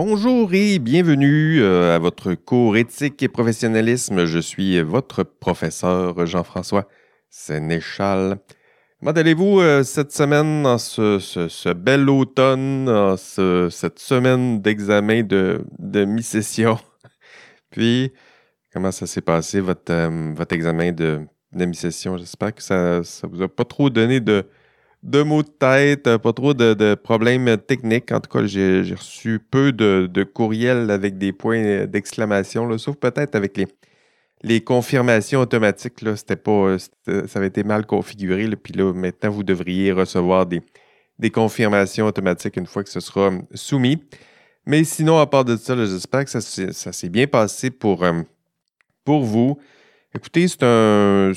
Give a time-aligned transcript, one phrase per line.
[0.00, 4.26] Bonjour et bienvenue euh, à votre cours éthique et professionnalisme.
[4.26, 6.86] Je suis votre professeur Jean-François
[7.30, 8.38] Sénéchal.
[9.00, 13.16] Comment allez-vous euh, cette semaine, dans ce, bel automne,
[13.70, 15.64] cette semaine d'examen de,
[16.04, 16.78] mi-session?
[17.72, 18.12] Puis,
[18.72, 22.16] comment ça s'est passé, votre, euh, votre examen de, mi-session?
[22.18, 24.46] J'espère que ça ne vous a pas trop donné de,
[25.02, 28.10] de mots de tête, pas trop de, problèmes techniques.
[28.12, 33.60] En tout cas, j'ai reçu peu de, courriels avec des points d'exclamation, sauf peut-être avec
[34.42, 36.04] les, confirmations automatiques.
[36.16, 38.48] C'était pas, ça avait été mal configuré.
[38.56, 40.62] puis là, maintenant, vous devriez recevoir des,
[41.30, 44.02] confirmations automatiques une fois que ce sera soumis.
[44.66, 48.20] Mais sinon, à part de ça, j'espère que ça, s'est bien passé pour, euh,
[49.04, 49.58] pour vous.
[50.14, 51.32] Écoutez, c'est un,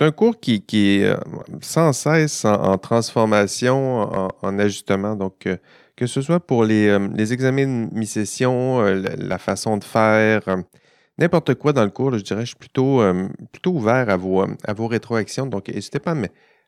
[0.00, 1.16] un, cours qui, est euh,
[1.60, 4.00] sans cesse en, transformation,
[4.42, 5.14] en, ajustement.
[5.14, 5.56] Donc, euh,
[5.94, 10.42] que ce soit pour les, euh, les examens de mi-session, la, façon de faire,
[11.18, 13.00] n'importe quoi dans le cours, je dirais, je suis plutôt,
[13.52, 15.46] plutôt ouvert à vos, à vos rétroactions.
[15.46, 16.16] Donc, n'hésitez pas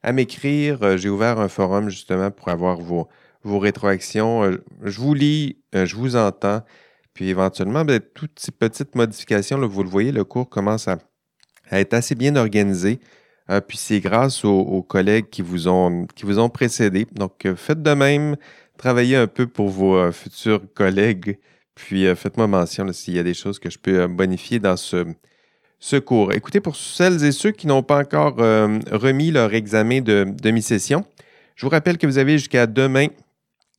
[0.02, 0.96] à m'écrire.
[0.96, 3.08] J'ai ouvert un forum justement pour avoir vos,
[3.42, 4.52] vos rétroactions.
[4.84, 6.62] Je vous lis, je vous entends.
[7.14, 10.98] Puis éventuellement, ben, toutes ces petites modifications, vous le voyez, le cours commence à
[11.70, 13.00] elle est assez bien organisée.
[13.50, 17.06] Euh, puis c'est grâce aux, collègues qui vous ont, qui précédé.
[17.12, 18.36] Donc, euh, faites de même,
[18.76, 21.38] travaillez un peu pour vos euh, futurs collègues,
[21.74, 25.06] puis faites-moi mention s'il y a des choses que je peux bonifier dans ce,
[25.78, 26.32] ce cours.
[26.32, 31.04] Écoutez, pour celles et ceux qui n'ont pas encore remis leur examen de demi-session,
[31.54, 33.06] je vous rappelle que vous avez jusqu'à demain,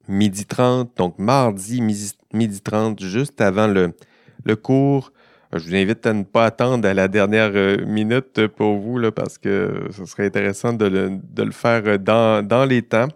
[0.08, 5.12] midi 30, donc mardi, midi, 30, juste avant le cours.
[5.52, 9.12] Je vous invite à ne pas attendre à la dernière euh, minute pour vous, là,
[9.12, 13.08] parce que ce serait intéressant de le, faire dans, les temps.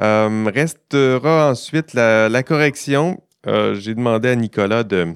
[0.00, 3.20] Euh, restera ensuite la, correction.
[3.48, 5.14] Euh, j'ai demandé à Nicolas de,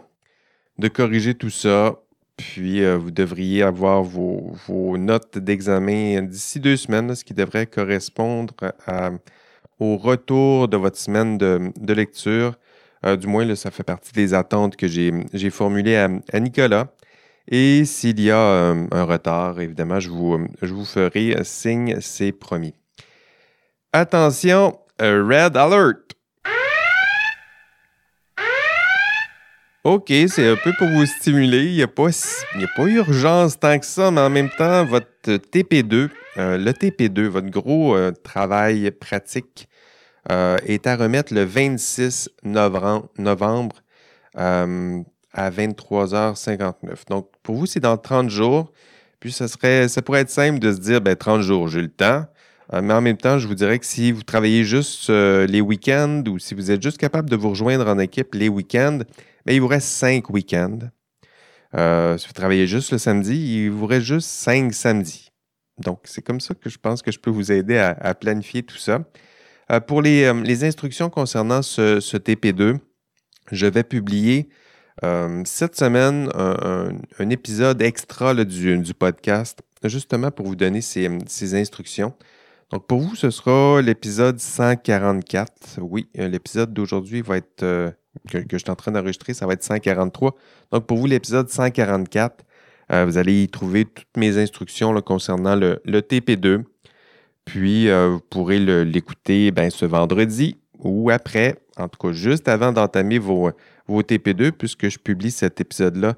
[0.93, 1.95] corriger tout ça.
[2.37, 8.55] Puis vous devriez avoir vos, notes d'examen d'ici deux semaines, ce qui devrait correspondre
[9.79, 12.55] au retour de votre semaine de lecture.
[13.07, 16.89] Euh, du moins, ça fait partie des attentes que j'ai formulées à, Nicolas.
[17.49, 22.75] Et s'il y a euh, un retard, évidemment, je vous, ferai signe, c'est promis.
[23.93, 26.15] Attention, euh, Red Alert!
[29.83, 31.65] OK, c'est un peu pour vous stimuler.
[31.65, 35.07] Il n'y a, pas, a pas urgence tant que ça, mais en même temps, votre
[35.27, 39.70] TP2, le TP2, votre gros travail pratique
[40.31, 43.77] euh, est à remettre le 26 novembre,
[44.39, 45.03] euh,
[45.33, 47.09] à 23h59.
[47.09, 48.73] Donc, pour vous, c'est dans 30 jours.
[49.19, 51.91] Puis, ça, serait, ça pourrait être simple de se dire, ben, 30 jours, j'ai le
[51.91, 52.27] temps.
[52.73, 56.23] Euh, mais en même temps, je vous dirais que si vous travaillez juste les week-ends
[56.29, 59.01] ou si vous êtes juste capable de vous rejoindre en équipe les week-ends,
[59.47, 60.79] ben, il vous reste 5 week-ends.
[61.73, 65.33] si vous travaillez juste le samedi, il vous reste juste 5 samedis.
[65.79, 68.77] Donc, c'est comme ça que je pense que je peux vous aider à planifier tout
[68.77, 69.01] ça.
[69.71, 72.79] Euh, pour euh, les, instructions concernant ce, TP2,
[73.53, 74.49] je vais publier
[75.05, 82.15] euh, cette semaine un, épisode extra du, podcast, justement pour vous donner ces, instructions.
[82.71, 85.79] Donc pour vous, ce sera l'épisode 144.
[85.81, 87.61] Oui, l'épisode d'aujourd'hui va être
[88.29, 90.37] que, je suis en train d'enregistrer, ça va être 143.
[90.73, 92.45] Donc pour vous, l'épisode 144,
[93.07, 96.65] vous allez y trouver toutes mes instructions concernant le, le TP2.
[97.51, 102.71] Puis, euh, vous pourrez l'écouter ben, ce vendredi ou après, en tout cas juste avant
[102.71, 103.51] d'entamer vos,
[103.89, 106.15] TP2, puisque je publie cet épisode-là,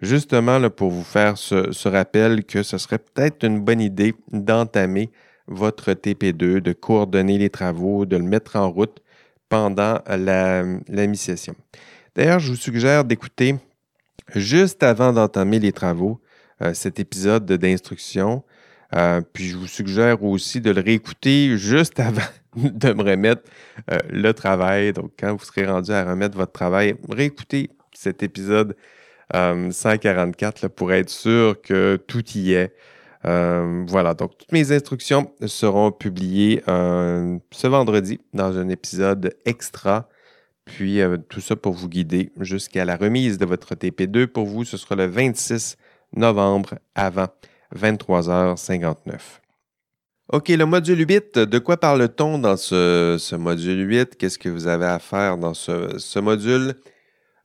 [0.00, 5.10] justement pour vous faire ce, rappel que ce serait peut-être une bonne idée d'entamer
[5.48, 9.02] votre TP2, de coordonner les travaux, de le mettre en route
[9.48, 11.56] pendant la, mi-session.
[12.14, 13.56] D'ailleurs, je vous suggère d'écouter
[14.36, 16.20] juste avant d'entamer les travaux
[16.62, 18.44] euh, cet épisode d'instruction
[18.94, 22.22] euh, puis je vous suggère aussi de le réécouter juste avant
[22.56, 23.42] de me remettre
[23.90, 24.92] euh, le travail.
[24.92, 28.76] Donc, quand vous serez rendu à remettre votre travail, réécoutez cet épisode
[29.32, 32.72] 144 euh, pour être sûr que tout y est.
[33.24, 40.08] voilà, donc toutes mes instructions seront publiées ce vendredi dans un épisode extra.
[40.64, 44.26] Puis tout ça pour vous guider jusqu'à la remise de votre TP2.
[44.26, 45.76] Pour vous, ce sera le 26
[46.14, 47.28] novembre avant
[47.74, 49.40] 23h59.
[50.32, 54.16] OK, le module 8, de quoi parle-t-on dans ce, module 8?
[54.16, 56.74] Qu'est-ce que vous avez à faire dans ce, module?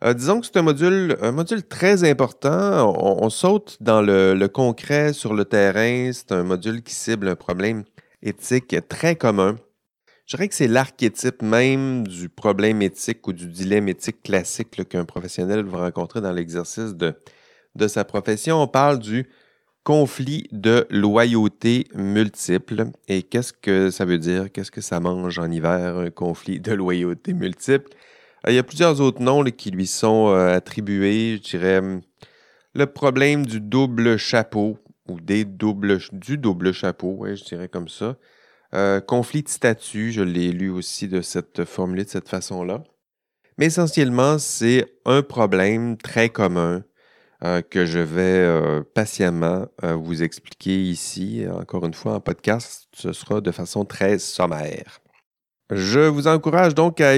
[0.03, 2.91] Euh, disons que c'est un module, un module très important.
[2.97, 6.12] On, saute dans le, concret sur le terrain.
[6.12, 7.83] C'est un module qui cible un problème
[8.24, 9.57] éthique très commun.
[10.25, 15.06] Je dirais que c'est l'archétype même du problème éthique ou du dilemme éthique classique qu'un
[15.06, 17.13] professionnel va rencontrer dans l'exercice de,
[17.75, 18.59] de sa profession.
[18.59, 19.27] On parle du
[19.83, 22.86] conflit de loyauté multiple.
[23.07, 24.51] Et qu'est-ce que ça veut dire?
[24.51, 27.89] Qu'est-ce que ça mange en hiver, un conflit de loyauté multiple?
[28.48, 31.38] Euh, il y a plusieurs autres noms qui lui sont euh, attribués.
[31.38, 32.01] Je dirais hum,
[32.74, 34.78] le problème du double chapeau
[35.10, 38.18] ou des doubles, du double chapeau, je dirais comme ça.
[38.74, 42.84] Euh, conflit de statut, je l'ai lu aussi de cette formule de cette façon-là.
[43.57, 46.84] Mais essentiellement, c'est un problème très commun
[47.43, 51.43] euh, que je vais euh, patiemment euh, vous expliquer ici.
[51.51, 54.99] Encore une fois, en podcast, ce sera de façon très sommaire.
[55.71, 57.15] Je vous encourage donc à,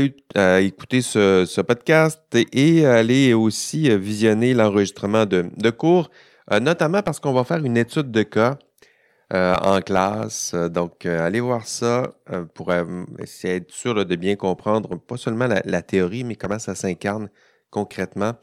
[0.61, 2.21] écouter ce, podcast
[2.53, 6.09] et, à aller aussi visionner l'enregistrement de, cours,
[6.61, 8.59] notamment parce qu'on va faire une étude de cas
[9.31, 10.53] en classe.
[10.53, 12.13] Donc, allez voir ça
[12.53, 12.71] pour
[13.17, 17.29] essayer d'être sûr de bien comprendre pas seulement la, théorie, mais comment ça s'incarne
[17.71, 18.33] concrètement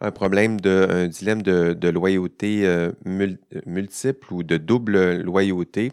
[0.00, 2.92] un problème de un dilemme de, loyauté euh,
[3.66, 5.92] multiple ou de double loyauté.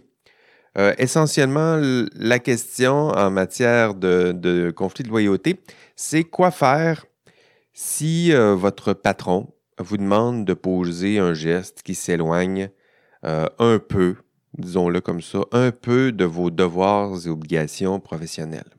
[0.77, 1.79] Euh, essentiellement,
[2.15, 5.61] la question en matière de, conflit de loyauté,
[5.95, 7.05] c'est quoi faire
[7.73, 12.69] si euh, votre patron vous demande de poser un geste qui s'éloigne
[13.25, 14.17] un peu,
[14.57, 18.69] disons-le comme ça, un peu de vos devoirs et obligations professionnelles?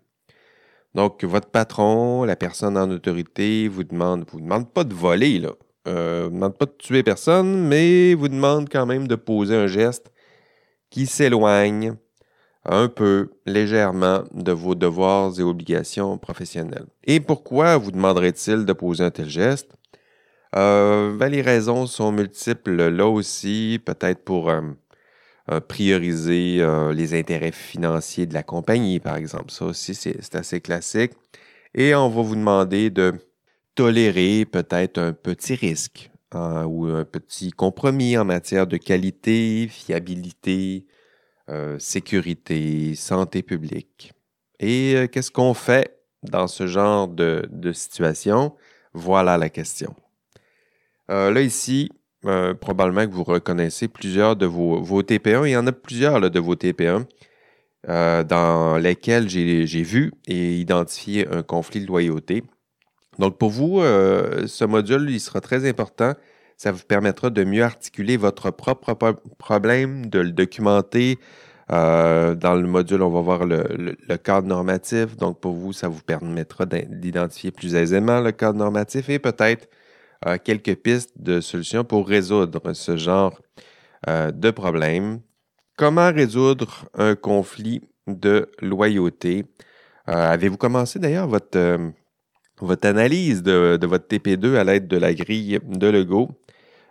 [0.94, 5.50] Donc, votre patron, la personne en autorité, vous demande, vous demande pas de voler, là.
[5.86, 9.66] Euh, vous demande pas de tuer personne, mais vous demande quand même de poser un
[9.66, 10.12] geste
[10.90, 11.94] qui s'éloigne
[12.64, 16.86] un peu, légèrement, de vos devoirs et obligations professionnelles.
[17.04, 19.76] Et pourquoi vous demanderait-il de poser un tel geste?
[20.56, 24.62] Euh, ben, les raisons sont multiples là aussi, peut-être pour euh,
[25.50, 29.50] euh, prioriser euh, les intérêts financiers de la compagnie, par exemple.
[29.50, 31.12] Ça aussi, c'est assez classique.
[31.74, 33.12] Et on va vous demander de
[33.74, 40.86] tolérer peut-être un petit risque hein, ou un petit compromis en matière de qualité, fiabilité,
[41.50, 44.12] euh, sécurité, santé publique.
[44.60, 48.56] Et qu'est-ce qu'on fait dans ce genre de, de situation?
[48.94, 49.94] Voilà la question.
[51.08, 51.90] là, ici,
[52.26, 55.46] euh, probablement que vous reconnaissez plusieurs de vos, vos TP1.
[55.46, 57.04] Il y en a plusieurs de vos TP1
[57.88, 62.42] euh, dans lesquels j'ai vu et identifié un conflit de loyauté.
[63.18, 66.14] Donc, pour vous, euh, ce module, il sera très important.
[66.56, 68.96] Ça vous permettra de mieux articuler votre propre
[69.38, 71.18] problème, de le documenter.
[71.68, 75.16] dans le module, on va voir le, le, cadre normatif.
[75.16, 79.68] Donc, pour vous, ça vous permettra d'identifier plus aisément le cadre normatif et peut-être
[80.42, 83.38] quelques pistes de solutions pour résoudre ce genre
[84.08, 85.20] euh, de problème.
[85.76, 89.46] Comment résoudre un conflit de loyauté?
[90.08, 91.90] Euh, avez-vous commencé d'ailleurs votre, euh,
[92.60, 96.28] votre analyse de, votre TP2 à l'aide de la grille de Lego?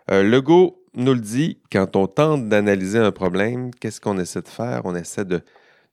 [0.08, 4.82] Lego nous le dit, quand on tente d'analyser un problème, qu'est-ce qu'on essaie de faire?
[4.84, 5.40] On essaie de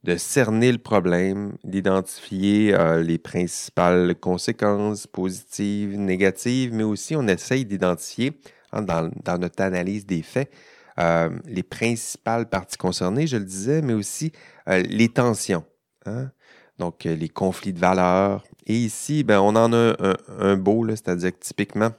[0.03, 7.65] de cerner le problème, d'identifier euh, les principales conséquences positives, négatives, mais aussi on essaye
[7.65, 8.39] d'identifier
[8.71, 10.51] hein, dans, notre analyse des faits
[10.99, 14.33] euh, les principales parties concernées, je le disais, mais aussi
[14.67, 15.63] euh, les tensions.
[16.05, 16.31] Hein.
[16.79, 18.43] Donc, les conflits de valeurs.
[18.67, 21.91] Et ici, ben, on en a un, un beau, c'est-à-dire que typiquement,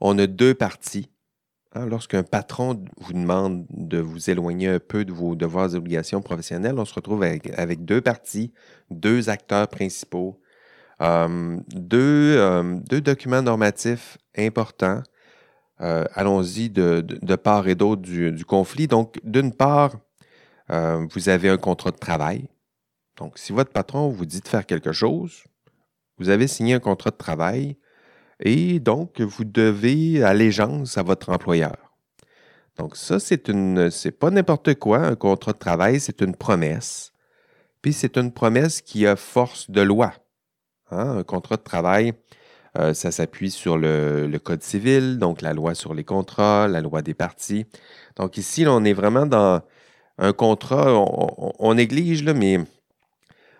[0.00, 1.09] on a deux parties
[1.72, 6.20] Hein, lorsqu'un patron vous demande de vous éloigner un peu de vos devoirs et obligations
[6.20, 8.52] professionnelles, on se retrouve avec, deux parties,
[8.90, 10.40] deux acteurs principaux,
[11.00, 11.60] euh,
[11.92, 15.02] euh, deux, documents normatifs importants.
[15.80, 18.88] Euh, allons-y de, part et d'autre du, conflit.
[18.88, 19.94] Donc, d'une part,
[20.68, 22.48] vous avez un contrat de travail.
[23.16, 25.44] Donc, si votre patron vous dit de faire quelque chose,
[26.18, 27.76] vous avez signé un contrat de travail
[28.40, 31.76] et donc vous devez allégeance à votre employeur.
[32.78, 37.12] Donc ça, c'est une, pas n'importe quoi, un contrat de travail, c'est une promesse.
[37.82, 40.14] Puis c'est une promesse qui a force de loi.
[40.90, 41.18] Hein.
[41.18, 42.14] Un contrat de travail,
[42.78, 47.02] euh, ça s'appuie sur le, Code civil, donc la loi sur les contrats, la loi
[47.02, 47.66] des parties.
[48.16, 49.62] Donc ici, on est vraiment dans
[50.18, 50.92] un contrat,
[51.58, 52.58] on, néglige, là, mais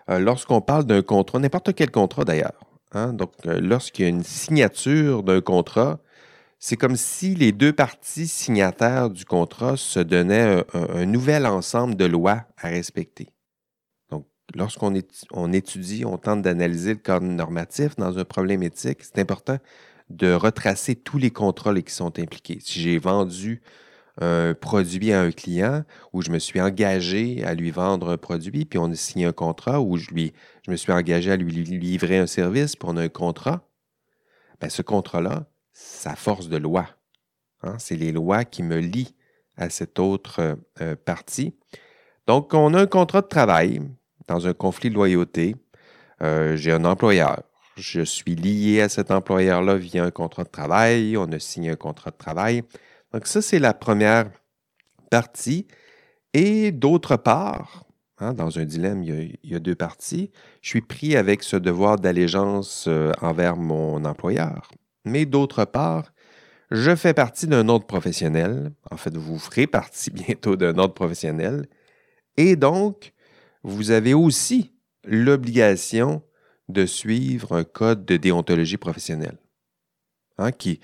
[0.09, 4.09] euh, lorsqu'on parle d'un contrat, n'importe quel contrat d'ailleurs, Hein, donc, euh, lorsqu'il y a
[4.09, 5.99] une signature d'un contrat,
[6.59, 12.05] c'est comme si les deux parties signataires du contrat se donnaient un, nouvel ensemble de
[12.05, 13.29] lois à respecter.
[14.11, 14.93] Donc, lorsqu'on
[15.31, 19.57] on étudie, on tente d'analyser le cadre normatif dans un problème éthique, c'est important
[20.09, 22.59] de retracer tous les contrats qui sont impliqués.
[22.61, 23.61] Si j'ai vendu
[24.21, 28.65] un produit à un client, où je me suis engagé à lui vendre un produit,
[28.65, 30.33] puis on a signé un contrat, ou je, lui,
[30.65, 33.67] je me suis engagé à lui livrer un service, puis on a un contrat,
[34.59, 36.87] bien, ce contrat-là, ça force de loi.
[37.63, 37.75] Hein.
[37.79, 39.15] C'est les lois qui me lient
[39.57, 41.55] à cette autre euh, partie.
[42.27, 43.81] Donc, on a un contrat de travail
[44.27, 45.55] dans un conflit de loyauté.
[46.21, 47.41] Euh, j'ai un employeur.
[47.75, 51.17] Je suis lié à cet employeur-là via un contrat de travail.
[51.17, 52.63] On a signé un contrat de travail.
[53.13, 54.31] Donc, ça, c'est la première
[55.09, 55.67] partie.
[56.33, 57.85] Et d'autre part,
[58.19, 60.31] hein, dans un dilemme, il y, a, deux parties.
[60.61, 64.71] Je suis pris avec ce devoir d'allégeance euh, envers mon employeur.
[65.03, 66.13] Mais d'autre part,
[66.71, 68.71] je fais partie d'un autre professionnel.
[68.89, 71.67] En fait, vous ferez partie bientôt d'un autre professionnel.
[72.37, 73.13] Et donc,
[73.63, 76.23] vous avez aussi l'obligation
[76.69, 79.37] de suivre un code de déontologie professionnelle.
[80.37, 80.79] Hein, qui,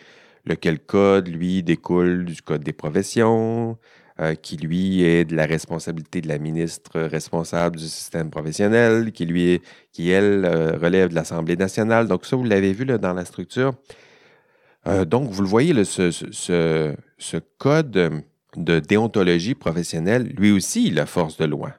[0.47, 3.77] lequel code, lui, découle du code des professions,
[4.19, 9.27] euh, qui, lui, est de la responsabilité de la ministre responsable du système professionnel, qui,
[9.27, 9.61] lui, est,
[9.91, 12.07] qui, elle, euh, relève de l'Assemblée nationale.
[12.07, 13.73] Donc, ça, vous l'avez vu dans la structure.
[14.87, 18.23] Euh, donc, vous le voyez, ce, ce, code
[18.55, 21.73] de déontologie professionnelle, lui aussi, il a force de loi.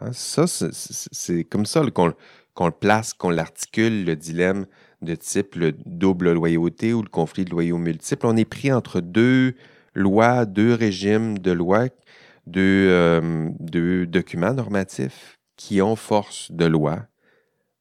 [0.00, 4.66] Hein, ça, c'est comme ça qu'on le place, qu'on l'articule, le dilemme
[5.02, 8.26] de type le double loyauté ou le conflit de loyaux multiples.
[8.26, 9.54] On est pris entre deux
[9.94, 11.88] lois, deux régimes de loi,
[12.46, 13.50] deux, euh,
[14.06, 17.06] documents normatifs qui ont force de loi.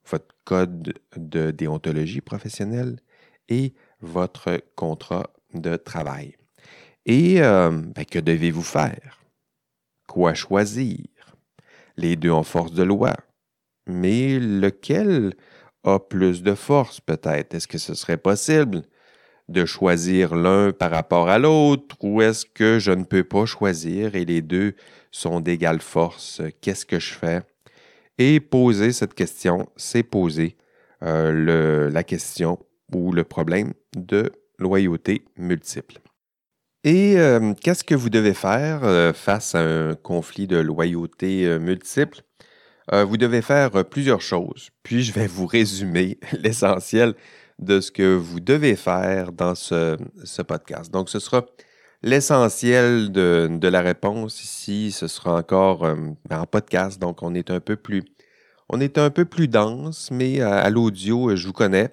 [0.10, 3.00] Votre code de déontologie professionnelle
[3.50, 6.36] et votre contrat de travail.
[7.06, 9.20] Et euh, ben, que devez-vous faire?
[10.08, 11.06] Quoi choisir?
[11.98, 13.14] Les deux ont force de loi.
[13.88, 15.34] Mais lequel
[15.86, 17.54] a plus de force peut-être?
[17.54, 18.82] Est-ce que ce serait possible
[19.48, 24.16] de choisir l'un par rapport à l'autre ou est-ce que je ne peux pas choisir
[24.16, 24.74] et les deux
[25.12, 26.42] sont d'égale force?
[26.62, 27.42] Qu'est-ce que je fais?
[28.18, 30.58] Et poser cette question, c'est poser
[31.04, 32.60] euh, la question
[32.94, 36.00] ou le problème de loyauté multiple.
[36.84, 41.58] Et euh, qu'est-ce que vous devez faire euh, face à un conflit de loyauté
[42.94, 47.14] euh, vous devez faire plusieurs choses, puis je vais vous résumer l'essentiel
[47.60, 49.98] de ce que vous devez faire dans ce,
[50.42, 50.92] podcast.
[50.92, 51.46] Donc, ce sera
[52.04, 54.92] l'essentiel de, la réponse ici.
[54.92, 55.88] Ce sera encore
[56.30, 58.04] en podcast, donc on est un peu plus,
[58.70, 61.92] on est un peu plus dense, mais à l'audio, je vous connais.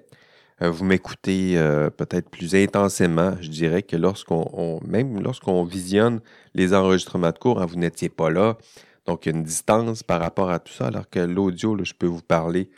[0.61, 6.21] Euh, vous m'écoutez euh, peut-être plus intensément, je dirais, que lorsqu'on, même lorsqu'on visionne
[6.53, 8.57] les enregistrements de cours, hein, vous n'étiez pas là.
[9.05, 11.93] Donc, il y a une distance par rapport à tout ça, alors que l'audio, je
[11.93, 12.69] peux vous parler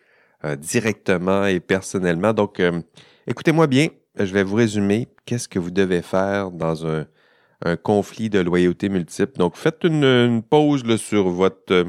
[0.44, 2.34] euh, directement et personnellement.
[2.34, 2.62] Donc,
[3.28, 7.06] écoutez-moi bien, je vais vous résumer qu'est-ce que vous devez faire dans un,
[7.84, 9.38] conflit de loyauté multiple?
[9.38, 11.86] Donc, faites une, pause sur votre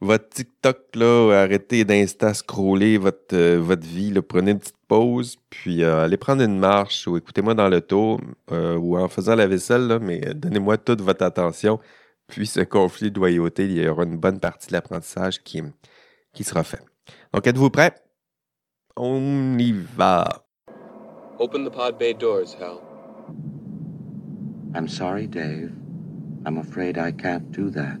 [0.00, 6.04] votre TikTok, là, arrêtez d'insta-scroller votre, euh, votre vie, prenez une petite pause, puis euh,
[6.04, 8.18] allez prendre une marche ou écoutez-moi dans l'auto
[8.50, 11.80] euh, ou en faisant la vaisselle, là, mais donnez-moi toute votre attention.
[12.30, 15.62] Puis ce conflit de loyauté, il y aura une bonne partie de l'apprentissage qui,
[16.32, 16.82] qui sera fait.
[17.34, 17.94] Donc, êtes-vous prêts?
[18.96, 20.46] On y va.
[21.38, 22.80] Open the pod bay doors, Hal.
[24.74, 25.72] I'm sorry, Dave.
[26.46, 27.98] I'm afraid I can't do that.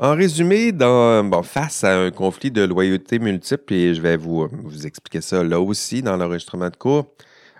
[0.00, 4.86] En résumé, dans, face à un conflit de loyauté multiple, et je vais vous, vous
[4.86, 7.04] expliquer ça là aussi dans l'enregistrement de cours,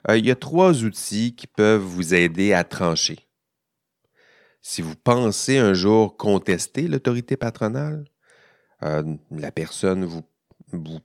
[0.09, 3.19] euh, il y a trois outils qui peuvent vous aider à trancher.
[4.62, 8.05] Si vous pensez un jour contester l'autorité patronale,
[8.83, 10.23] euh, la personne vous,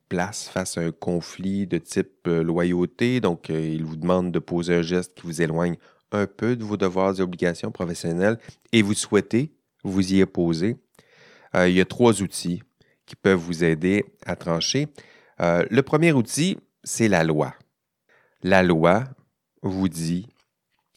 [0.09, 4.75] place face à un conflit de type euh, loyauté, donc il vous demande de poser
[4.75, 5.77] un geste qui vous éloigne
[6.11, 8.37] un peu de vos devoirs et obligations professionnelles
[8.71, 10.77] et vous souhaitez vous y opposer,
[11.55, 12.63] euh, il y a trois outils
[13.05, 14.87] qui peuvent vous aider à trancher.
[15.39, 17.53] Euh, le premier outil, c'est la loi.
[18.41, 19.03] La loi
[19.61, 20.27] vous dit,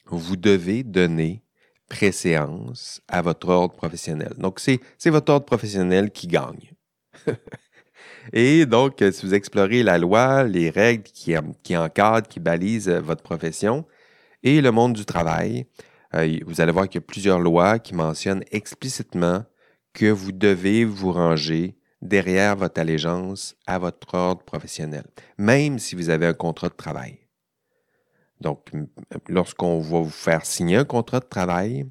[0.07, 1.43] vous devez donner
[1.89, 4.35] préséance à votre ordre professionnel.
[4.39, 6.73] Donc, c'est votre ordre professionnel qui gagne.
[8.33, 13.23] Et donc, si vous explorez la loi, les règles qui, qui encadrent, qui balisent votre
[13.23, 13.87] profession
[14.43, 15.67] et le monde du travail,
[16.15, 19.45] euh, vous allez voir qu'il y a plusieurs lois qui mentionnent explicitement
[19.93, 25.05] que vous devez vous ranger derrière votre allégeance à votre ordre professionnel,
[25.37, 27.28] même si vous avez un contrat de travail.
[28.41, 28.71] Donc,
[29.29, 31.87] lorsqu'on va vous faire signer un contrat de travail,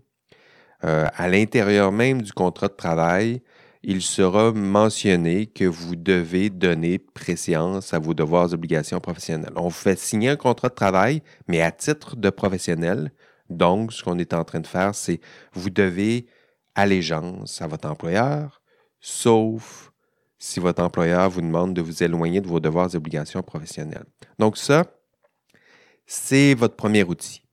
[0.83, 3.41] euh, à l'intérieur même du contrat de travail,
[3.83, 9.53] il sera mentionné que vous devez donner préséance à vos devoirs et obligations professionnelles.
[9.55, 13.11] On vous fait signer un contrat de travail, mais à titre de professionnel,
[13.49, 15.21] Donc, ce qu'on est en train de faire, c'est
[15.53, 16.25] vous devez
[16.75, 18.61] allégeance à votre employeur,
[18.99, 19.91] sauf
[20.37, 24.05] si votre employeur vous demande de vous éloigner de vos devoirs et obligations professionnelles.
[24.37, 24.85] Donc ça,
[26.07, 27.43] c'est votre premier outil.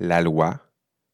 [0.00, 0.58] La loi,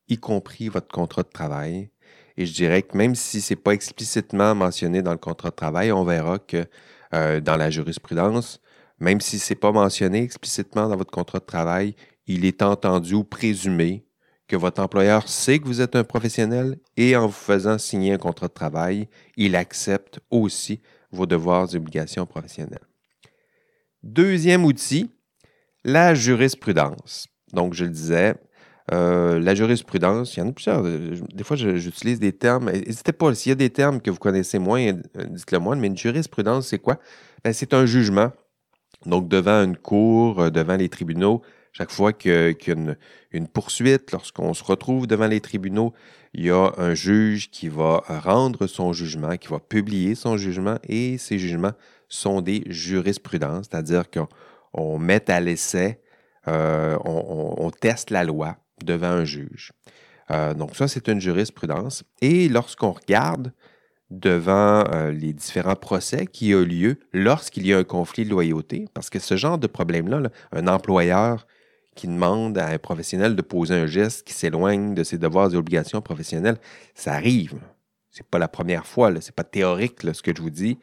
[0.08, 1.90] y compris votre contrat de travail.
[2.36, 5.54] Et je dirais que même si ce n'est pas explicitement mentionné dans le contrat de
[5.54, 6.64] travail, on verra que
[7.12, 8.60] euh, dans la jurisprudence,
[8.98, 11.94] même si ce n'est pas mentionné explicitement dans votre contrat de travail,
[12.26, 14.06] il est entendu ou présumé
[14.46, 18.18] que votre employeur sait que vous êtes un professionnel et en vous faisant signer un
[18.18, 22.86] contrat de travail, il accepte aussi vos devoirs et obligations professionnelles.
[24.02, 25.10] Deuxième outil,
[25.84, 27.28] la jurisprudence.
[27.52, 28.34] Donc, je le disais,
[28.92, 30.82] euh, la jurisprudence, il y en a plusieurs.
[30.82, 32.70] Des fois, j'utilise des termes.
[32.70, 35.76] N'hésitez pas, s'il y a des termes que vous connaissez moins, euh, dites-le moi.
[35.76, 36.98] Mais une jurisprudence, c'est quoi?
[37.44, 38.32] Ben, c'est un jugement.
[39.06, 42.74] Donc, devant une cour, euh, devant les tribunaux, chaque fois qu'il y a
[43.32, 45.92] une, poursuite, lorsqu'on se retrouve devant les tribunaux,
[46.32, 50.78] il y a un juge qui va rendre son jugement, qui va publier son jugement,
[50.88, 51.72] et ces jugements
[52.08, 54.28] sont des jurisprudences, c'est-à-dire qu'on
[54.98, 56.00] met à l'essai,
[56.48, 59.72] euh, on, teste la loi devant un juge.
[60.30, 62.04] Euh, donc ça, c'est une jurisprudence.
[62.20, 63.52] Et lorsqu'on regarde
[64.10, 68.86] devant euh, les différents procès qui ont lieu lorsqu'il y a un conflit de loyauté,
[68.94, 71.46] parce que ce genre de problème-là, un employeur
[71.94, 75.56] qui demande à un professionnel de poser un geste qui s'éloigne de ses devoirs et
[75.56, 76.58] obligations professionnelles,
[76.94, 77.54] ça arrive.
[78.10, 80.78] C'est pas la première fois, ce n'est pas théorique ce que je vous dis.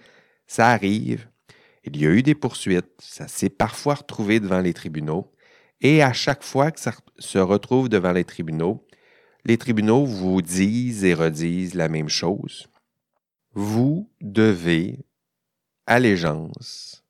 [0.47, 1.27] Ça arrive.
[1.83, 2.91] Il y a eu des poursuites.
[2.99, 5.31] Ça s'est parfois retrouvé devant les tribunaux.
[5.81, 8.85] Et à chaque fois que ça se retrouve devant les tribunaux,
[9.45, 12.67] les tribunaux vous disent et redisent la même chose.
[13.53, 14.99] Vous devez
[15.87, 17.01] allégeance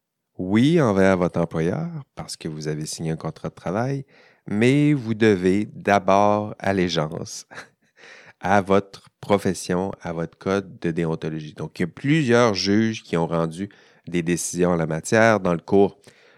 [0.42, 4.06] oui, envers votre employeur, parce que vous avez signé un contrat de travail,
[4.48, 7.46] mais vous devez d'abord allégeance
[8.39, 11.54] à votre profession, à votre code de déontologie.
[11.54, 13.69] Donc, il y a plusieurs juges qui ont rendu
[14.08, 15.40] des décisions en la matière.
[15.40, 15.98] Dans le cours,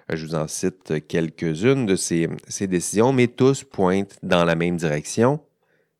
[0.10, 2.28] je vous en cite quelques-unes de ces,
[2.68, 5.40] décisions, mais tous pointent dans la même direction.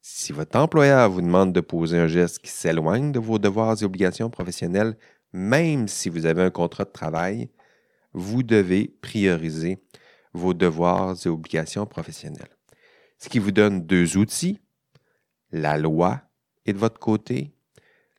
[0.02, 3.86] Si votre employeur vous demande de poser un geste qui s'éloigne de vos devoirs et
[3.86, 4.98] obligations professionnelles,
[5.32, 7.50] même si vous avez un contrat de travail,
[8.12, 9.80] vous devez prioriser
[10.34, 12.56] vos devoirs et obligations professionnelles.
[13.18, 14.60] Ce qui vous donne deux outils.
[15.52, 16.22] La loi
[16.66, 17.54] est de votre côté,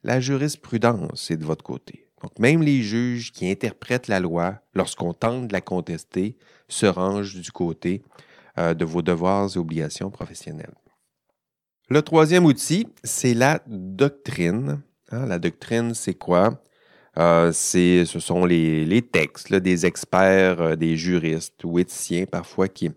[0.03, 2.04] la jurisprudence est de votre côté.
[2.25, 7.39] Donc même les juges qui interprètent la loi lorsqu'on tente de la contester se rangent
[7.39, 8.03] du côté
[8.59, 10.73] euh, de vos devoirs et obligations professionnelles.
[11.91, 14.81] Le troisième outil, c'est la doctrine.
[15.11, 16.63] Hein, la doctrine, c'est quoi?
[17.19, 22.91] Euh, ce sont les, textes des experts, euh, des juristes ou éthiciens parfois qui,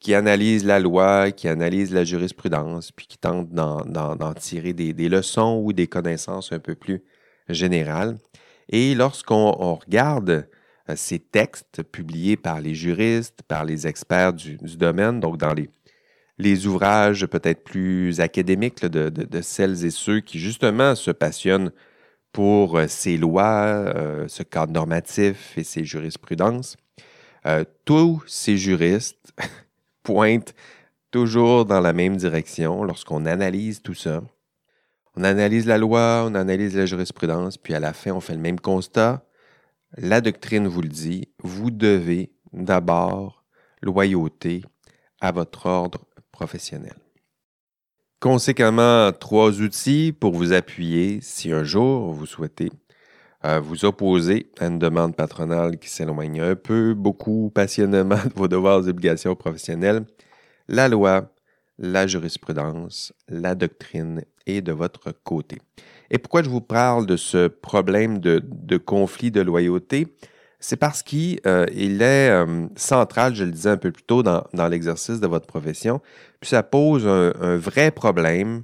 [0.00, 5.62] qui analysent la loi, qui analysent la jurisprudence, puis qui tentent d'en tirer des, leçons
[5.64, 7.02] ou des connaissances un peu plus
[7.48, 8.18] générales.
[8.70, 10.48] Et lorsqu'on regarde
[10.88, 15.54] euh, ces textes publiés par les juristes, par les experts du, domaine, donc dans
[16.38, 21.72] les, ouvrages peut-être plus académiques de, celles et ceux qui justement se passionnent
[22.32, 26.76] pour euh, ces lois, euh, ce cadre normatif et ces jurisprudences.
[27.86, 29.32] Tous ces juristes
[30.02, 30.54] pointent
[31.10, 34.22] toujours dans la même direction lorsqu'on analyse tout ça.
[35.16, 38.40] On analyse la loi, on analyse la jurisprudence, puis à la fin, on fait le
[38.40, 39.24] même constat.
[39.96, 43.44] La doctrine vous le dit, vous devez d'abord
[43.82, 44.62] loyauté
[45.20, 46.94] à votre ordre professionnel.
[48.20, 52.70] Conséquemment, trois outils pour vous appuyer si un jour vous souhaitez
[53.46, 58.48] euh, vous opposer à une demande patronale qui s'éloigne un peu, beaucoup passionnément de vos
[58.48, 60.04] devoirs et obligations professionnelles.
[60.68, 61.32] La loi,
[61.80, 65.58] la jurisprudence, la doctrine est de votre côté.
[66.10, 70.14] Et pourquoi je vous parle de ce problème de, conflit de loyauté?
[70.58, 74.44] C'est parce qu'il euh, est euh, central, je le disais un peu plus tôt, dans,
[74.68, 76.02] l'exercice de votre profession.
[76.38, 78.62] Puis ça pose un, vrai problème,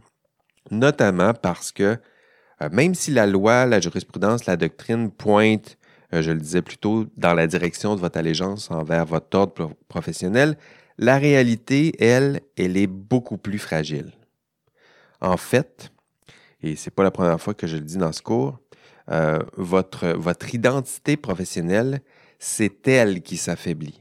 [0.71, 1.97] notamment parce que
[2.63, 5.79] euh, même si la loi, la jurisprudence, la doctrine pointent,
[6.13, 10.57] je le disais plus tôt, dans la direction de votre allégeance envers votre ordre professionnel,
[10.99, 14.13] la réalité, elle, elle est beaucoup plus fragile.
[15.21, 15.91] En fait,
[16.63, 18.59] et ce n'est pas la première fois que je le dis dans ce cours,
[19.11, 22.01] euh, votre, votre identité professionnelle,
[22.39, 24.01] c'est elle qui s'affaiblit.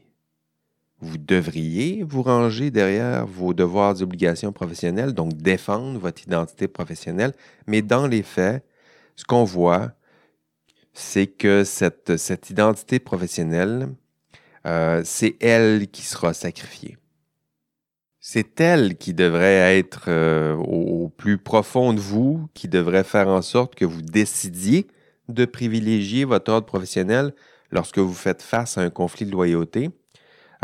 [0.99, 7.33] Vous devriez vous ranger derrière vos devoirs et obligations professionnelles, donc défendre votre identité professionnelle,
[7.67, 8.65] mais dans les faits,
[9.15, 9.91] ce qu'on voit,
[10.93, 13.89] c'est que cette, cette, identité professionnelle,
[14.65, 16.97] euh, c'est elle qui sera sacrifiée.
[18.19, 23.43] C'est elle qui devrait être euh, au plus profond de vous, qui devrait faire en
[23.43, 24.87] sorte que vous décidiez
[25.29, 27.33] de privilégier votre ordre professionnel
[27.69, 29.91] lorsque vous faites face à un conflit de loyauté.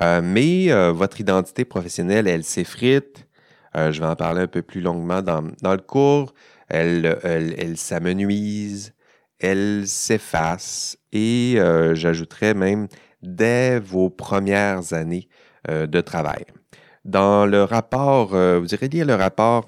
[0.01, 3.27] Euh, mais votre identité professionnelle, elle s'effrite.
[3.75, 6.33] je vais en parler un peu plus longuement dans, le cours.
[6.69, 8.93] Elle, elle s'amenuise,
[9.39, 11.57] elle s'efface et
[11.93, 12.87] j'ajouterais même
[13.23, 15.27] dès vos premières années
[15.69, 16.45] de travail.
[17.05, 19.65] Dans le rapport, euh, vous irez lire le rapport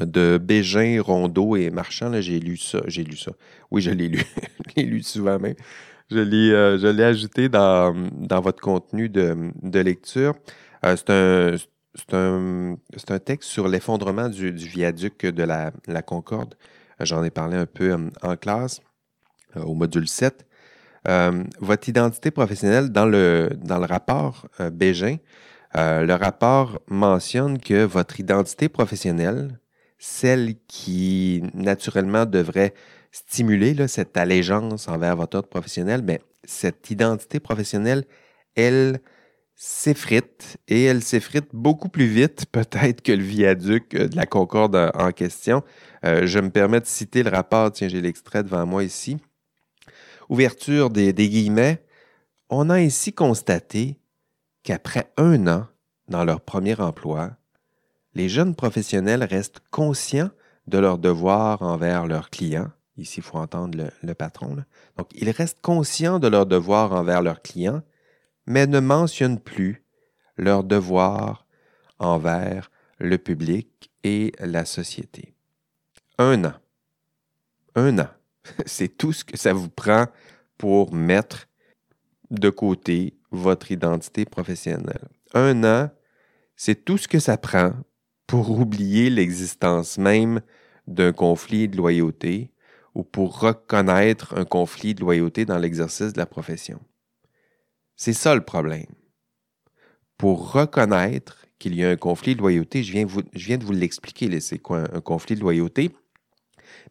[0.00, 2.20] de Bégin, Rondeau et Marchand.
[2.20, 2.80] J'ai lu ça.
[2.86, 3.32] J'ai lu ça.
[3.70, 4.18] Oui, je l'ai lu.
[4.68, 5.54] je l'ai lu souvent même.
[6.10, 7.94] Je l'ai, euh, ajouté dans,
[8.42, 10.34] votre contenu de, lecture.
[10.84, 10.96] Euh,
[11.94, 12.76] c'est, un,
[13.08, 16.54] un, texte sur l'effondrement du, viaduc de la, Concorde.
[17.00, 18.80] J'en ai parlé un peu en classe,
[19.54, 20.47] au module 7.
[21.60, 25.16] Votre identité professionnelle, dans le, dans le rapport Bégin,
[25.76, 29.60] euh, le rapport mentionne que votre identité professionnelle,
[29.98, 32.72] celle qui naturellement devrait
[33.12, 38.04] stimuler cette allégeance envers votre ordre professionnel, mais ben, cette identité professionnelle,
[38.54, 39.00] elle
[39.54, 45.10] s'effrite et elle s'effrite beaucoup plus vite peut-être que le viaduc de la Concorde en
[45.12, 45.62] question.
[46.04, 49.18] Euh, je me permets de citer le rapport, tiens, j'ai l'extrait devant moi ici.
[50.28, 51.84] Ouverture des guillemets.
[52.50, 53.98] On a ainsi constaté
[54.62, 55.66] qu'après un an
[56.08, 57.32] dans leur premier emploi,
[58.14, 60.30] les jeunes professionnels restent conscients
[60.66, 62.70] de leurs devoirs envers leurs clients.
[62.96, 64.56] Ici, il faut entendre le, patron.
[64.96, 67.82] Donc, ils restent conscients de leurs devoirs envers leurs clients,
[68.46, 69.84] mais ne mentionnent plus
[70.36, 71.46] leurs devoirs
[71.98, 75.34] envers le public et la société.
[76.18, 76.54] Un an.
[77.76, 78.08] Un an.
[78.66, 80.06] C'est tout ce que ça vous prend
[80.56, 81.46] pour mettre
[82.30, 85.08] de côté votre identité professionnelle.
[85.34, 85.90] Un an,
[86.56, 87.72] c'est tout ce que ça prend
[88.26, 90.40] pour oublier l'existence même
[90.86, 92.50] d'un conflit de loyauté
[92.94, 96.80] ou pour reconnaître un conflit de loyauté dans l'exercice de la profession.
[97.96, 98.86] C'est ça le problème.
[100.16, 104.58] Pour reconnaître qu'il y a un conflit de loyauté, je viens, de vous l'expliquer, c'est
[104.58, 105.90] quoi un, conflit de loyauté,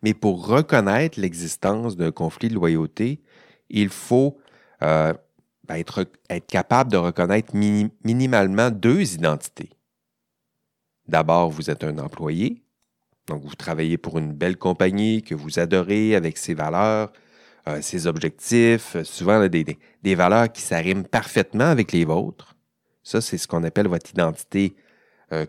[0.01, 3.21] mais pour reconnaître l'existence d'un conflit de loyauté,
[3.69, 4.37] il faut
[4.83, 5.13] euh,
[5.67, 6.05] ben, être,
[6.47, 9.71] capable de reconnaître minimalement deux identités.
[11.07, 12.63] D'abord, vous êtes un employé,
[13.27, 17.11] donc vous travaillez pour une belle compagnie que vous adorez avec ses valeurs,
[17.67, 22.55] euh, ses objectifs, euh, souvent des, valeurs qui s'arriment parfaitement avec les vôtres.
[23.03, 24.75] Ça, c'est ce qu'on appelle votre identité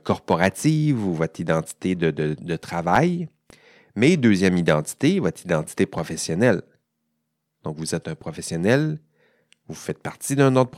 [0.03, 3.29] corporative ou votre identité de travail.
[3.99, 6.63] Mais deuxième identité, votre identité professionnelle.
[7.65, 8.99] Donc, vous êtes un professionnel
[9.69, 10.71] vous faites partie d'un ordre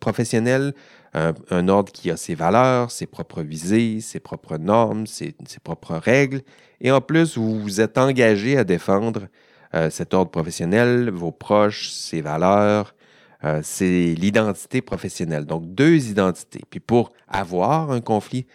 [0.00, 0.74] professionnel,
[1.14, 6.42] un, ordre qui a ses valeurs, ses propres visées, ses propres normes, ses, propres règles.
[6.82, 9.28] Et en plus, vous vous êtes engagé à défendre
[9.74, 12.94] euh, cet ordre professionnel, vos proches, ses valeurs.
[13.44, 15.46] Euh, c'est l'identité professionnelle.
[15.46, 16.62] Donc, deux identités.
[16.68, 18.46] Puis pour avoir un conflit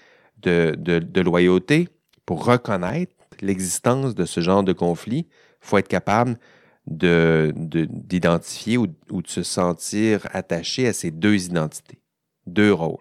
[0.44, 1.90] de loyauté,
[2.26, 6.38] pour reconnaître l'existence de ce genre de conflit, il faut être capable
[6.86, 12.02] d'identifier ou, de se sentir attaché à ces deux identités,
[12.46, 12.98] deux rôles.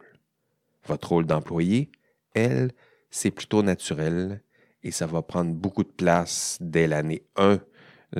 [0.87, 1.90] Votre rôle d'employé,
[2.35, 2.73] elle,
[3.11, 4.42] c'est plutôt naturel
[4.83, 7.61] et ça va prendre beaucoup de place dès l'année 1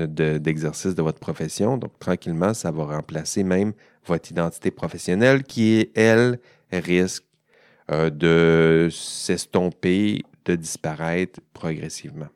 [0.07, 1.77] d'exercice de, votre profession.
[1.77, 3.75] Donc, tranquillement, ça va remplacer même
[4.07, 6.39] votre identité professionnelle qui, elle,
[6.73, 7.25] risque
[7.91, 12.29] euh, de s'estomper, de disparaître progressivement.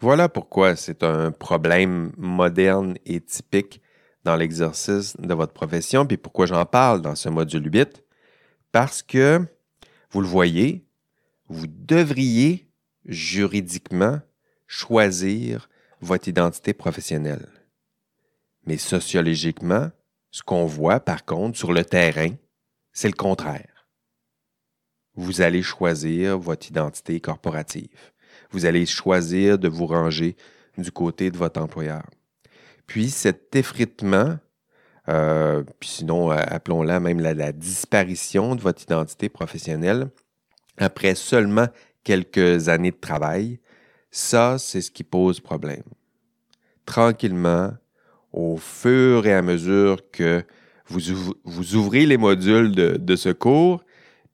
[0.00, 3.80] Voilà pourquoi c'est un problème moderne et typique
[4.24, 8.02] dans l'exercice de votre profession, puis pourquoi j'en parle dans ce module 8.
[8.72, 9.40] Parce que,
[10.10, 10.86] vous le voyez,
[11.48, 12.68] vous devriez
[13.04, 14.20] juridiquement
[14.66, 15.68] choisir
[16.00, 17.48] votre identité professionnelle.
[18.66, 19.90] Mais sociologiquement,
[20.30, 22.30] ce qu'on voit par contre sur le terrain,
[22.92, 23.73] c'est le contraire.
[25.16, 28.12] Vous allez choisir votre identité corporative
[28.54, 30.36] vous allez choisir de vous ranger
[30.78, 32.04] du côté de votre employeur.
[32.86, 34.38] Puis cet effritement,
[35.08, 40.08] euh, sinon euh, appelons-la même la, disparition de votre identité professionnelle,
[40.78, 41.66] après seulement
[42.04, 43.58] quelques années de travail,
[44.10, 45.82] ça, c'est ce qui pose problème.
[46.86, 47.72] Tranquillement,
[48.32, 50.44] au fur et à mesure que
[50.86, 53.83] vous, vous ouvrez les modules de, ce cours,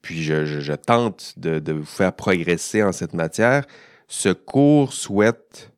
[0.03, 3.65] puis je, tente de, vous faire progresser en cette matière,
[4.09, 5.73] ce cours souhaite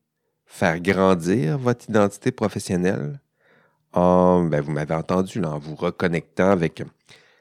[0.47, 3.21] faire grandir votre identité professionnelle
[3.93, 6.83] en, ben, vous m'avez entendu, en vous reconnectant avec,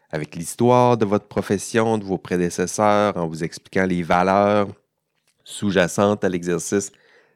[0.09, 4.67] avec l'histoire de votre profession, de vos prédécesseurs, en vous expliquant les valeurs
[5.43, 6.91] sous-jacentes à l'exercice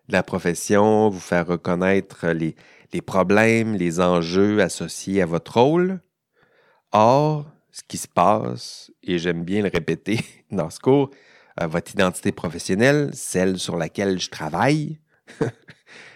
[0.07, 2.55] de la profession, vous faire reconnaître les,
[2.93, 5.99] les problèmes, les enjeux associés à votre rôle.
[6.91, 11.09] Or, ce qui se passe, et j'aime bien le répéter dans ce cours,
[11.61, 14.99] euh, votre identité professionnelle, celle sur laquelle je travaille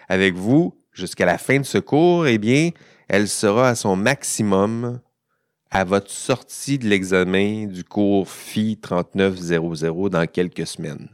[0.08, 2.70] avec vous jusqu'à la fin de ce cours, eh bien,
[3.08, 5.00] elle sera à son maximum
[5.70, 11.10] à votre sortie de l'examen du cours FI 3900 dans quelques semaines.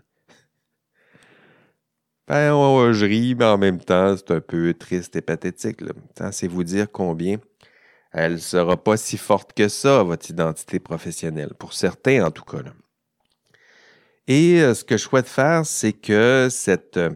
[2.28, 5.80] Ben, je ris, mais en même temps, c'est un peu triste et pathétique.
[6.30, 7.38] C'est vous dire combien
[8.16, 12.44] elle ne sera pas si forte que ça, votre identité professionnelle, pour certains en tout
[12.44, 12.62] cas.
[14.26, 17.10] Et euh, ce que je souhaite faire, c'est que cette, euh,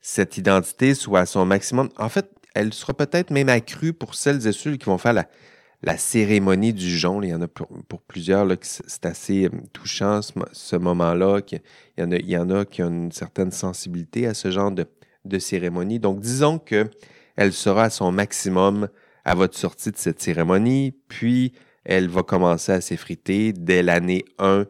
[0.00, 1.90] cette identité soit à son maximum.
[1.98, 5.98] En fait, elle sera peut-être même accrue pour celles et ceux qui vont faire la,
[5.98, 7.20] cérémonie du jonc.
[7.20, 11.40] Il y en a pour, plusieurs, c'est assez euh, touchant ce, moment-là.
[11.52, 11.60] Il
[11.98, 14.86] y, en a, il qui ont une certaine sensibilité à ce genre de,
[15.26, 16.00] de cérémonie.
[16.00, 18.88] Donc, disons qu'elle sera à son maximum
[19.30, 21.52] à votre sortie de cette cérémonie, puis
[21.84, 24.66] elle va commencer à s'effriter dès l'année 1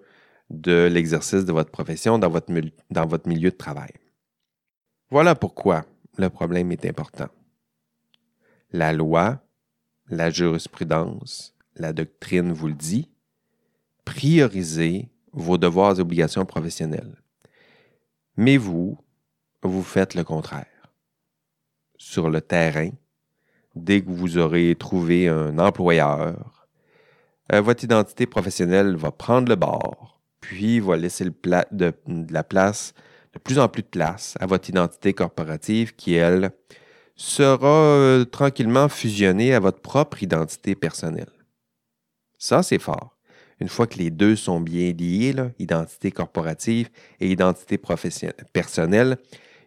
[0.51, 2.53] de l'exercice de votre profession dans votre,
[2.91, 3.93] dans votre milieu de travail.
[5.11, 5.87] Voilà pourquoi
[6.19, 7.29] le problème est important.
[8.71, 9.43] La loi
[10.11, 13.09] la jurisprudence, la doctrine vous le dit,
[14.05, 17.17] priorisez vos devoirs et obligations professionnelles.
[18.37, 18.99] Mais vous,
[19.63, 20.67] vous faites le contraire.
[21.97, 22.91] Sur le terrain,
[23.75, 26.67] dès que vous aurez trouvé un employeur,
[27.53, 31.93] euh, votre identité professionnelle va prendre le bord, puis va laisser de,
[32.31, 32.95] la place,
[33.35, 36.53] de plus en plus de place à votre identité corporative qui, elle,
[37.17, 41.29] sera euh, tranquillement fusionné à votre propre identité personnelle.
[42.39, 43.17] Ça, c'est fort.
[43.61, 46.89] Une fois que les deux sont bien liés, identité corporative
[47.21, 47.79] et identité
[48.55, 49.19] personnelle,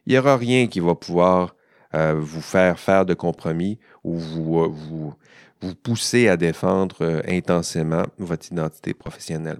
[0.08, 1.56] il n'y aura rien qui va pouvoir
[1.96, 5.14] euh, vous faire faire de compromis ou vous, euh, vous,
[5.62, 9.60] vous pousser à défendre intensément votre identité professionnelle.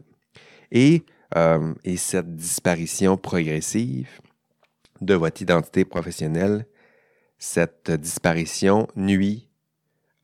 [0.72, 1.04] Et,
[1.84, 4.10] et cette disparition progressive
[5.02, 6.66] de votre identité professionnelle
[7.44, 9.50] cette disparition nuit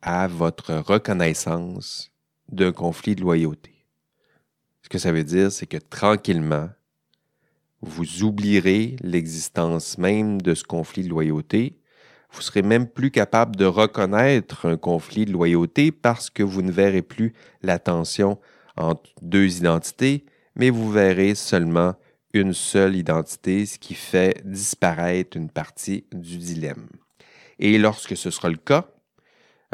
[0.02, 2.14] à votre reconnaissance
[2.48, 3.74] d'un conflit de loyauté.
[4.84, 6.70] Ce que ça veut dire, c'est que tranquillement,
[7.82, 11.78] vous oublierez l'existence même de ce conflit de loyauté.
[12.32, 16.72] Vous serez même plus capable de reconnaître un conflit de loyauté parce que vous ne
[16.72, 18.38] verrez plus la tension
[18.78, 21.96] entre deux identités, mais vous verrez seulement
[22.34, 26.88] une seule identité, ce qui fait disparaître une partie du dilemme.
[27.58, 28.88] Et lorsque ce sera le cas,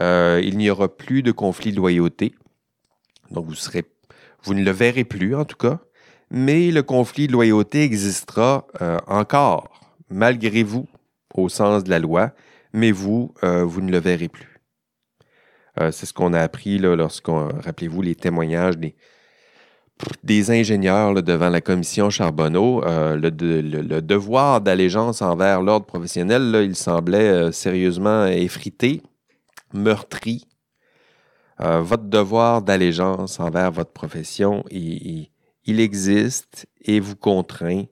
[0.01, 2.33] euh, il n'y aura plus de conflit de loyauté.
[3.31, 5.79] Donc, vous, ne le verrez plus, en tout cas.
[6.31, 9.69] Mais le conflit de loyauté existera euh, encore,
[10.09, 10.87] malgré vous,
[11.33, 12.31] au sens de la loi,
[12.75, 14.51] mais vous, euh, vous ne le verrez plus.
[15.91, 18.77] C'est ce qu'on a appris lorsqu'on, rappelez-vous, les témoignages
[20.23, 27.29] des, ingénieurs devant la commission Charbonneau, euh, le, devoir d'allégeance envers l'ordre professionnel, il semblait
[27.29, 29.01] euh, sérieusement effrité,
[29.73, 30.47] meurtri.
[31.61, 35.29] Euh, votre devoir d'allégeance envers votre profession, il,
[35.65, 37.83] existe et vous contraint,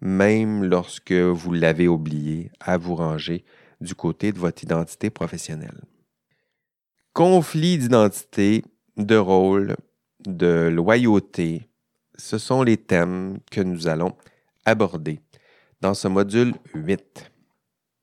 [0.00, 3.44] même lorsque vous l'avez oublié, à vous ranger
[3.80, 5.80] du côté de votre identité professionnelle.
[7.12, 8.62] Conflit d'identité,
[8.96, 9.76] de rôle,
[10.26, 11.68] de loyauté,
[12.18, 14.14] ce sont les thèmes que nous allons
[14.64, 15.20] aborder
[15.80, 17.30] dans ce module 8.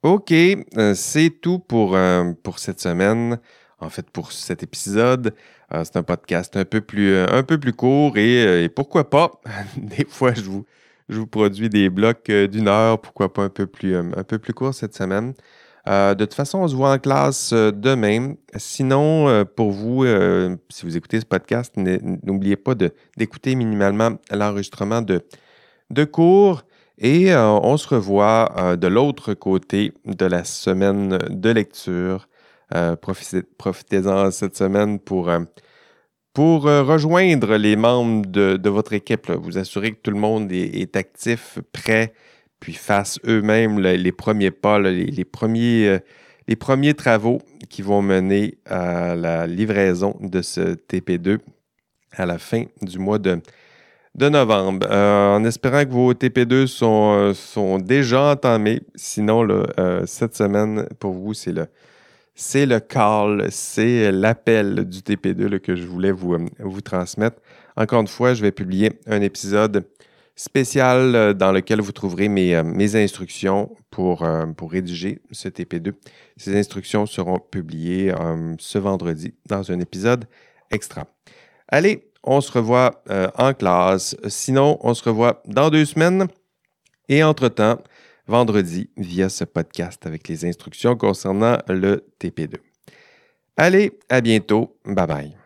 [0.04, 3.40] OK, euh, c'est tout pour, euh, pour cette semaine.
[3.80, 5.34] En fait, pour cet épisode,
[5.74, 9.32] euh, c'est un podcast un peu plus, court et, pourquoi pas,
[9.78, 14.74] des fois, je vous, produis des blocs d'une heure, pourquoi pas un peu plus court
[14.74, 15.34] cette semaine.
[15.88, 18.36] Euh, de toute façon, on se voit en classe euh, demain.
[18.56, 20.06] Sinon, euh, pour vous,
[20.70, 22.74] si vous écoutez ce podcast, n'oubliez pas
[23.18, 25.22] d'écouter minimalement l'enregistrement de,
[25.90, 26.64] de cours.
[27.00, 32.30] Et on se revoit de l'autre côté de la semaine de lecture.
[33.02, 35.26] Profitez-en cette semaine pour,
[36.38, 39.32] rejoindre les membres de, votre équipe.
[39.32, 42.14] Vous assurer que tout le monde est actif, prêt
[42.64, 46.00] puis fassent eux-mêmes les premiers pas, les, premiers, euh,
[46.48, 51.40] les premiers travaux qui vont mener à la livraison de ce TP2
[52.14, 53.42] à la fin du mois de,
[54.16, 54.88] de novembre.
[54.90, 58.80] Euh, en espérant que vos TP2 sont, euh, sont déjà entamés.
[58.96, 59.46] Sinon,
[60.06, 61.68] cette semaine, pour vous, c'est le,
[62.34, 67.42] c'est le call, c'est l'appel du TP2 que je voulais vous, vous transmettre.
[67.76, 69.86] Encore une fois, je vais publier un épisode
[70.36, 75.48] spécial euh, dans lequel vous trouverez mes, euh, mes instructions pour, euh, pour rédiger ce
[75.48, 75.94] TP2.
[76.38, 78.14] Ces instructions seront publiées
[78.58, 80.26] ce vendredi dans un épisode
[80.72, 81.06] extra.
[81.68, 83.04] Allez, on se revoit
[83.38, 84.16] en classe.
[84.28, 86.26] Sinon, on se revoit dans deux semaines.
[87.08, 87.78] Et entre-temps,
[88.28, 92.56] vendredi, via ce podcast avec les instructions concernant le TP2.
[93.58, 94.76] Allez, à bientôt.
[94.86, 95.43] Bye bye.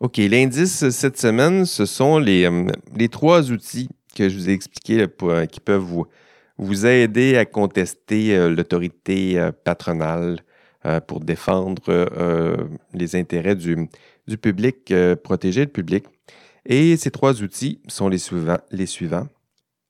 [0.00, 4.52] OK, l'indice cette semaine, ce sont les, euh, les trois outils que je vous ai
[4.52, 6.06] expliqués euh, qui peuvent
[6.56, 10.38] vous, aider à contester euh, l'autorité patronale
[11.08, 12.08] pour défendre
[12.94, 13.88] les intérêts du,
[14.40, 16.04] public, protéger le public.
[16.64, 19.26] Et ces trois outils sont les suivants.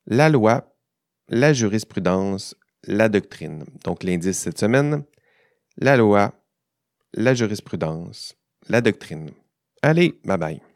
[0.06, 0.74] La loi,
[1.28, 3.64] la jurisprudence, la doctrine.
[3.84, 5.04] Donc l'indice cette semaine,
[5.76, 6.32] la loi,
[7.12, 8.34] la jurisprudence,
[8.68, 9.30] la doctrine.
[9.82, 10.67] Allez, bye bye.